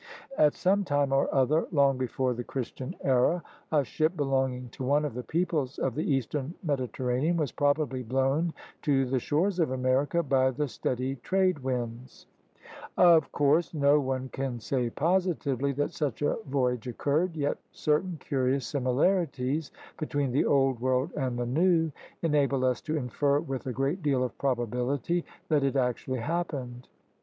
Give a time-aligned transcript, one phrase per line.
[0.35, 5.05] At some time or other, long before the Christian era, a ship belonging to one
[5.05, 8.51] of the peoples of the eastern Mediterranean was probably blown
[8.81, 12.25] to the shores of America by the steady trade winds.
[12.97, 16.37] Of 32 THE RED MAN'S CONTINENT course, no one can say positively that such a
[16.47, 17.35] voyage occurred.
[17.35, 21.91] Yet certain curious similarities between the Old World and the New
[22.23, 26.87] enable us to infer with a great deal of probability that it actually hap pened.